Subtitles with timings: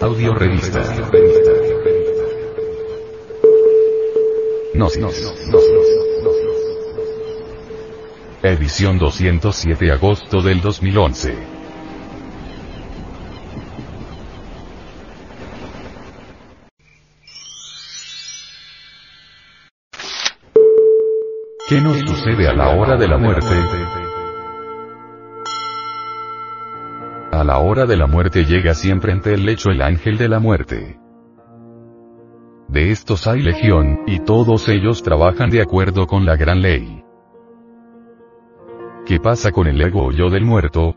[0.00, 0.82] Audio revista.
[4.72, 5.34] Gnosis.
[8.42, 11.36] Edición 207 agosto del 2011.
[21.68, 23.89] ¿Qué nos sucede a la hora de la muerte?
[27.32, 30.40] A la hora de la muerte llega siempre ante el lecho el ángel de la
[30.40, 30.98] muerte.
[32.68, 37.04] De estos hay legión, y todos ellos trabajan de acuerdo con la gran ley.
[39.06, 40.96] ¿Qué pasa con el ego o yo del muerto?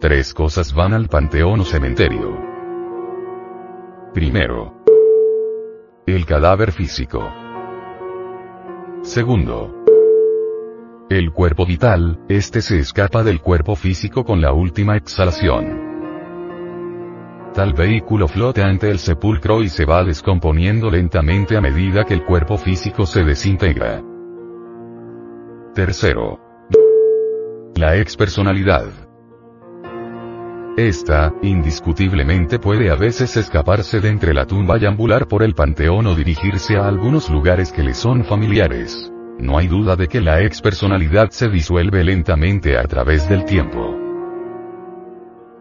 [0.00, 2.38] Tres cosas van al panteón o cementerio.
[4.12, 4.74] Primero.
[6.06, 7.20] El cadáver físico.
[9.02, 9.83] Segundo.
[11.10, 15.92] El cuerpo vital, este se escapa del cuerpo físico con la última exhalación.
[17.52, 22.24] Tal vehículo flota ante el sepulcro y se va descomponiendo lentamente a medida que el
[22.24, 24.02] cuerpo físico se desintegra.
[25.74, 26.40] Tercero.
[27.76, 28.86] La expersonalidad.
[30.78, 36.06] Esta, indiscutiblemente puede a veces escaparse de entre la tumba y ambular por el panteón
[36.06, 39.13] o dirigirse a algunos lugares que le son familiares.
[39.38, 43.98] No hay duda de que la expersonalidad se disuelve lentamente a través del tiempo.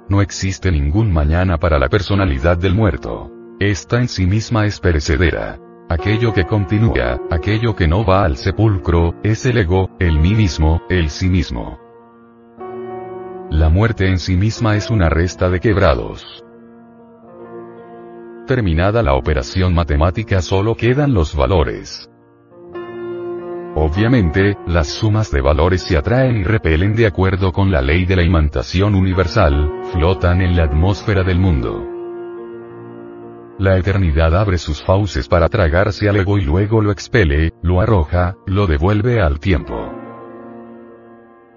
[0.10, 3.32] No existe ningún mañana para la personalidad del muerto.
[3.60, 5.58] Esta en sí misma es perecedera.
[5.90, 10.82] Aquello que continúa, aquello que no va al sepulcro, es el ego, el mí mismo,
[10.90, 11.80] el sí mismo.
[13.50, 16.44] La muerte en sí misma es una resta de quebrados.
[18.48, 22.10] Terminada la operación matemática solo quedan los valores.
[23.86, 28.16] Obviamente, las sumas de valores se atraen y repelen de acuerdo con la ley de
[28.16, 31.86] la imantación universal, flotan en la atmósfera del mundo.
[33.60, 38.38] La eternidad abre sus fauces para tragarse al ego y luego lo expele, lo arroja,
[38.46, 39.92] lo devuelve al tiempo.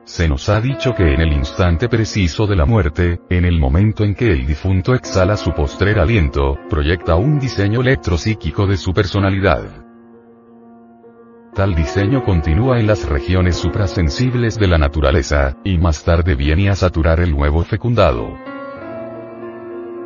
[0.03, 4.03] Se nos ha dicho que en el instante preciso de la muerte, en el momento
[4.03, 9.86] en que el difunto exhala su postrer aliento, proyecta un diseño electropsíquico de su personalidad.
[11.57, 16.77] Tal diseño continúa en las regiones suprasensibles de la naturaleza, y más tarde viene a
[16.77, 18.37] saturar el nuevo fecundado.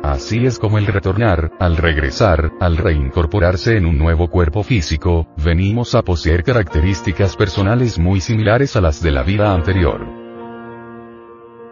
[0.01, 5.93] Así es como el retornar, al regresar, al reincorporarse en un nuevo cuerpo físico, venimos
[5.93, 10.07] a poseer características personales muy similares a las de la vida anterior.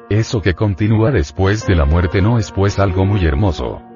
[0.10, 3.89] Eso que continúa después de la muerte no es pues algo muy hermoso.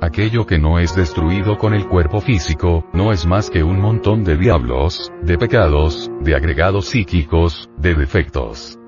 [0.00, 4.22] Aquello que no es destruido con el cuerpo físico, no es más que un montón
[4.22, 8.78] de diablos, de pecados, de agregados psíquicos, de defectos.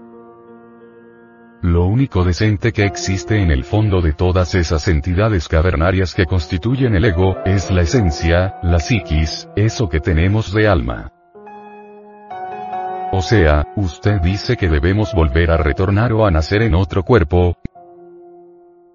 [1.62, 6.94] Lo único decente que existe en el fondo de todas esas entidades cavernarias que constituyen
[6.94, 11.12] el ego, es la esencia, la psiquis, eso que tenemos de alma.
[13.12, 17.56] O sea, usted dice que debemos volver a retornar o a nacer en otro cuerpo.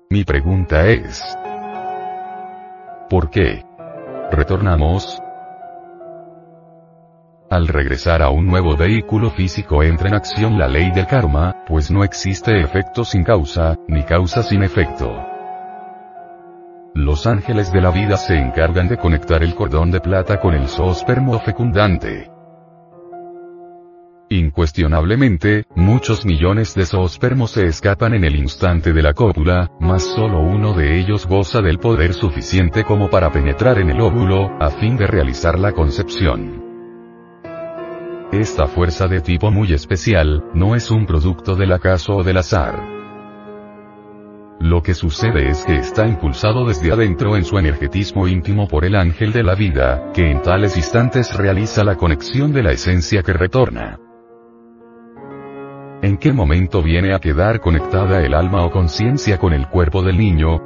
[0.09, 1.21] Mi pregunta es,
[3.09, 3.63] ¿Por qué?
[4.31, 5.21] Retornamos.
[7.51, 11.91] Al regresar a un nuevo vehículo físico entra en acción la ley del karma, pues
[11.91, 15.11] no existe efecto sin causa, ni causa sin efecto.
[16.95, 20.67] Los ángeles de la vida se encargan de conectar el cordón de plata con el
[20.67, 22.34] zoospermo fecundante.
[24.35, 30.41] Incuestionablemente, muchos millones de zoospermos se escapan en el instante de la cópula, mas solo
[30.41, 34.97] uno de ellos goza del poder suficiente como para penetrar en el óvulo, a fin
[34.97, 36.61] de realizar la concepción.
[38.33, 42.75] Esta fuerza de tipo muy especial, no es un producto del acaso o del azar.
[44.59, 48.95] Lo que sucede es que está impulsado desde adentro en su energetismo íntimo por el
[48.95, 53.31] ángel de la vida, que en tales instantes realiza la conexión de la esencia que
[53.31, 53.97] retorna.
[56.05, 60.19] ¿En qué momento viene a quedar conectada el alma o conciencia con el cuerpo del
[60.19, 60.61] niño?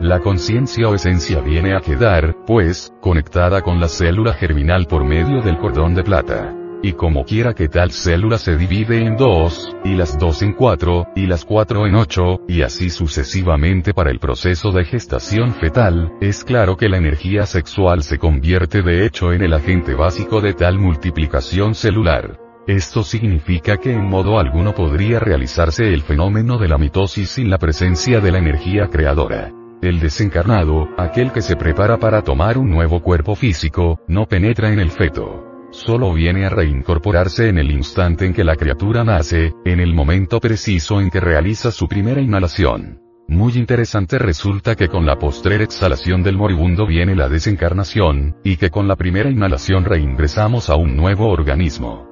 [0.00, 5.40] La conciencia o esencia viene a quedar, pues, conectada con la célula germinal por medio
[5.40, 6.52] del cordón de plata.
[6.82, 11.06] Y como quiera que tal célula se divide en dos, y las dos en cuatro,
[11.14, 16.42] y las cuatro en ocho, y así sucesivamente para el proceso de gestación fetal, es
[16.42, 20.80] claro que la energía sexual se convierte de hecho en el agente básico de tal
[20.80, 22.41] multiplicación celular.
[22.66, 27.58] Esto significa que en modo alguno podría realizarse el fenómeno de la mitosis sin la
[27.58, 29.52] presencia de la energía creadora.
[29.82, 34.78] El desencarnado, aquel que se prepara para tomar un nuevo cuerpo físico, no penetra en
[34.78, 35.48] el feto.
[35.72, 40.38] solo viene a reincorporarse en el instante en que la criatura nace, en el momento
[40.38, 43.00] preciso en que realiza su primera inhalación.
[43.26, 48.68] Muy interesante resulta que con la postrer exhalación del moribundo viene la desencarnación, y que
[48.68, 52.11] con la primera inhalación reingresamos a un nuevo organismo.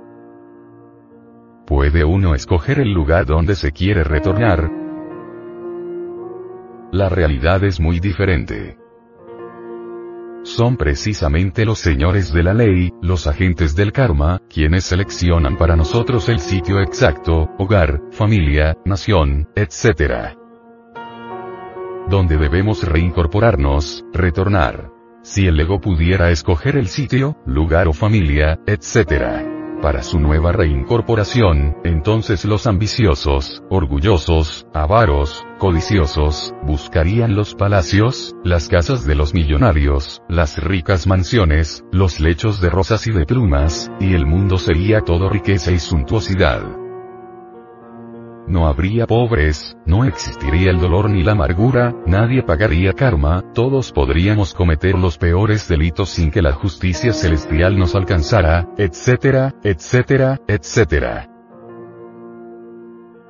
[1.70, 4.68] ¿Puede uno escoger el lugar donde se quiere retornar?
[6.90, 8.76] La realidad es muy diferente.
[10.42, 16.28] Son precisamente los señores de la ley, los agentes del karma, quienes seleccionan para nosotros
[16.28, 20.34] el sitio exacto, hogar, familia, nación, etc.
[22.08, 24.90] Donde debemos reincorporarnos, retornar.
[25.22, 29.49] Si el ego pudiera escoger el sitio, lugar o familia, etc
[29.80, 39.06] para su nueva reincorporación, entonces los ambiciosos, orgullosos, avaros, codiciosos, buscarían los palacios, las casas
[39.06, 44.26] de los millonarios, las ricas mansiones, los lechos de rosas y de plumas, y el
[44.26, 46.79] mundo sería todo riqueza y suntuosidad.
[48.50, 54.54] No habría pobres, no existiría el dolor ni la amargura, nadie pagaría karma, todos podríamos
[54.54, 61.28] cometer los peores delitos sin que la justicia celestial nos alcanzara, etcétera, etcétera, etcétera.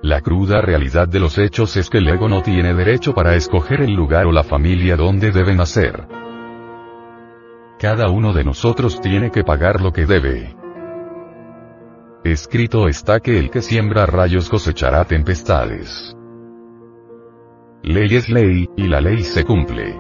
[0.01, 3.83] La cruda realidad de los hechos es que el ego no tiene derecho para escoger
[3.83, 6.09] el lugar o la familia donde debe nacer.
[7.79, 10.60] Cada uno de nosotros tiene que pagar lo que debe.
[12.25, 16.15] Escrito está que el que siembra rayos cosechará tempestades.
[17.83, 19.99] Ley es ley, y la ley se cumple.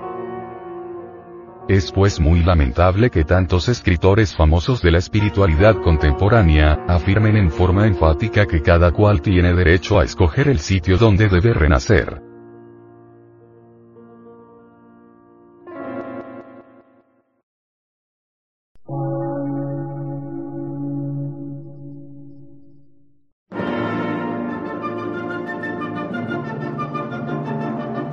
[1.67, 7.87] Es pues muy lamentable que tantos escritores famosos de la espiritualidad contemporánea, afirmen en forma
[7.87, 12.30] enfática que cada cual tiene derecho a escoger el sitio donde debe renacer.